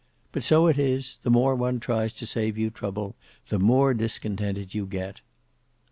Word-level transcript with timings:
But 0.31 0.41
so 0.41 0.65
it 0.65 0.79
is; 0.79 1.19
the 1.21 1.29
more 1.29 1.53
one 1.53 1.79
tries 1.79 2.11
to 2.13 2.25
save 2.25 2.57
you 2.57 2.71
trouble, 2.71 3.15
the 3.49 3.59
more 3.59 3.93
discontented 3.93 4.73
you 4.73 4.87
get." 4.87 5.21